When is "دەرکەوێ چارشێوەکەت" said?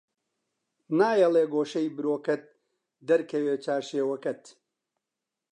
3.07-4.43